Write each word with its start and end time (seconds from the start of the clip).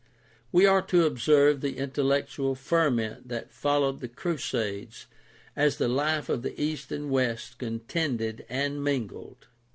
We 0.51 0.65
are 0.65 0.81
to 0.87 1.05
observe 1.05 1.61
the 1.61 1.77
intellectual 1.77 2.55
ferment 2.55 3.27
that 3.27 3.53
followed 3.53 3.99
the 3.99 4.07
Crusades 4.07 5.05
as 5.55 5.77
the 5.77 5.87
life 5.87 6.27
of 6.27 6.43
East 6.43 6.91
and 6.91 7.11
West 7.11 7.59
contended 7.59 8.43
and 8.49 8.83
mingled. 8.83 9.45